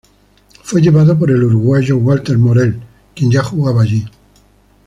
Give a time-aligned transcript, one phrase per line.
[0.63, 2.81] Fue llevado por el uruguayo Walter Morel,
[3.13, 4.03] quien ya jugaba allí.